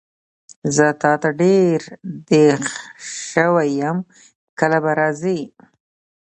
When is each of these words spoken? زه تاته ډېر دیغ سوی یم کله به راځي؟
زه 0.75 0.87
تاته 1.01 1.29
ډېر 1.41 1.79
دیغ 2.29 2.59
سوی 3.31 3.67
یم 3.81 3.97
کله 4.59 4.77
به 4.83 4.91
راځي؟ 4.99 5.39